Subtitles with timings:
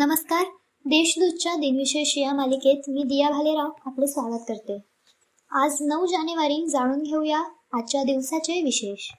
[0.00, 0.44] नमस्कार.
[0.84, 4.78] देशदूतच्या दिनविशेष या मालिकेत मी दिया भालेराव आपले स्वागत करते.
[5.50, 7.40] आज नऊ जानेवारी जाणून घेऊया
[7.72, 9.10] आजच्या दिवसाचे विशेष.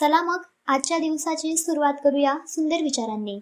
[0.00, 3.40] चला मग आजच्या दिवसाची सुरुवात करूया सुंदर विचारांनी.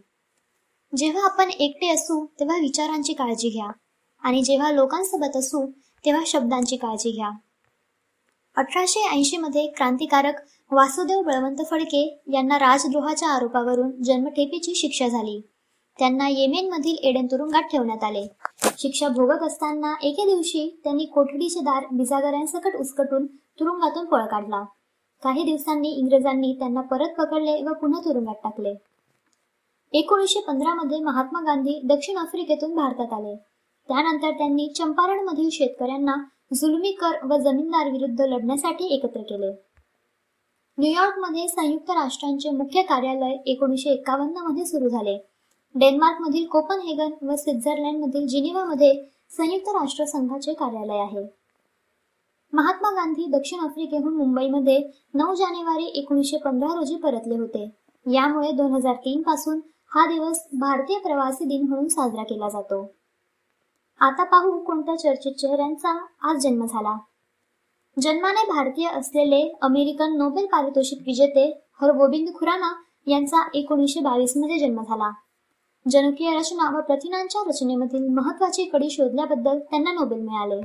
[0.97, 3.71] जेव्हा आपण एकटे असू तेव्हा विचारांची काळजी घ्या.
[4.23, 5.67] आणि जेव्हा लोकांसोबत असू
[6.05, 7.31] तेव्हा शब्दांची काळजी घ्या.
[8.57, 10.35] अठराशे ऐंशी मध्ये क्रांतिकारक
[10.73, 15.41] वासुदेव बळवंत फडके यांना राजद्रोहाच्या आरोपावरून जन्मठेपेची शिक्षा झाली.
[15.99, 18.27] त्यांना येमेनमधील एडन तुरुंगात ठेवण्यात आले.
[18.79, 24.65] शिक्षा भोगत असताना एके दिवशी त्यांनी कोठडीचे दार बिजागऱ्यांसकट उचकटून तुरुंगातून पळ काढला.
[25.23, 28.75] काही दिवसांनी इंग्रजांनी त्यांना परत पकडले व पुन्हा तुरुंगात टाकले.
[29.93, 33.37] एकोणीसशे पंधरा मध्ये महात्मा गांधी दक्षिण आफ्रिकेतून भारतात आले.
[33.89, 36.15] त्यानंतर त्यांनी चंपारणमधील शेतकऱ्यांना
[36.55, 39.51] जुलमी कर व जमीनदार विरुद्ध लढण्यासाठी एकत्र केले.
[40.79, 45.19] न्यूयॉर्कमध्ये संयुक्त राष्ट्रांचे मुख्य कार्यालय एकोणीसशे एकावन्नमध्ये सुरू झाले.
[45.79, 51.27] डेन्मार्कमधील कोपनहेगन व स्वित्झर्लंडमधील जिनिव्हामध्ये संयुक्त राष्ट्र संघाचे कार्यालय आहे.
[52.53, 54.79] महात्मा गांधी दक्षिण आफ्रिकेहून मुंबईमध्ये
[55.15, 57.71] नऊ जानेवारी एकोणीसशे पंधरा रोजी परतले होते.
[58.13, 59.61] यामुळे दोन हजार तीन पासून
[59.95, 62.93] हा दिवस भारतीय प्रवासी दिन म्हणून साजरा केला जातो.
[64.01, 66.97] आता पाहू कोणत्या चर्चित चेहऱ्यांचा आज जन्म झाला.
[68.03, 72.75] जन्माने भारतीय असलेले अमेरिकन नोबेल पारितोषिक विजेते हरगोबिंद खुराना
[73.07, 75.11] यांचा एकोणीसशे बावीसमध्ये जन्म झाला.
[75.91, 80.61] जनकीय रचना व प्रथिनांच्या रचनेमधील महत्वाची कडी शोधल्याबद्दल त्यांना नोबेल मिळाले.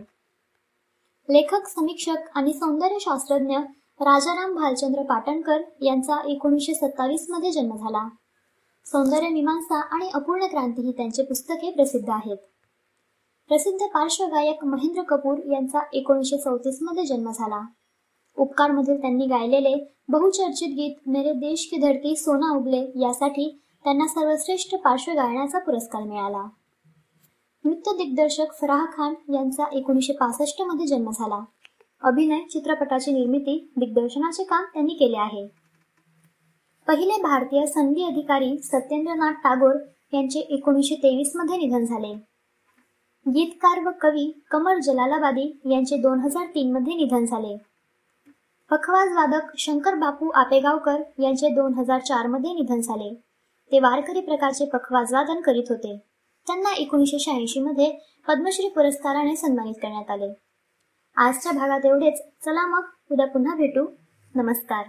[1.30, 3.58] लेखक समीक्षक आणि सौंदर्य शास्त्रज्ञ
[4.00, 8.08] राजाराम भालचंद्र पाटणकर यांचा एकोणीसशे सत्तावीसमध्ये जन्म झाला.
[8.86, 12.38] सौंदर्य मीमांसा आणि अपूर्ण क्रांती ही त्यांचे पुस्तके प्रसिद्ध आहेत.
[13.50, 17.62] प्रसिद्ध पार्श्वगायक महेंद्र कपूर यांचा एकोणीसशे चौतीसमध्ये जन्म झाला.
[18.38, 24.76] उपकार मधील त्यांनी गायलेले बहुचर्चित गीत मेरे देश की धरती सोना उगले यासाठी त्यांना सर्वश्रेष्ठ
[24.76, 26.48] पार्श्वगायनाचा पुरस्कार मिळाला.
[27.66, 31.40] नृत्य दिग्दर्शक फराह खान यांचा एकोणीसशे पासष्टमध्ये जन्म झाला.
[32.02, 35.48] अभिनय चित्रपटाची निर्मिती दिग्दर्शनाचे काम त्यांनी केले आहे.
[36.88, 39.76] पहिले भारतीय संधी अधिकारी सत्येंद्रनाथ टागोर
[40.14, 42.14] यांचे एकोणीसशे तेवीसमध्ये निधन झाले.
[43.26, 47.58] गीतकार व कवी कमर जलालाबादी यांचे दोन हजार तीन मध्ये निधन झाले.
[48.70, 53.31] पखवाज वादक शंकर बापू आपेगावकर यांचे दोन हजार चारमध्ये निधन झाले.
[53.72, 55.98] ते वारकरी प्रकारचे पखवाजवादन करीत होते.
[56.48, 60.34] त्यांना एकोणीसशे शहाऐंशी मध्ये पद्मश्री पुरस्काराने सन्मानित करण्यात आले.
[61.16, 62.22] आजच्या भागात एवढेच.
[62.46, 63.88] चला मग उद्या पुन्हा भेटू.
[64.36, 64.86] नमस्कार.